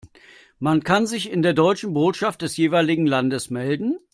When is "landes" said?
3.05-3.51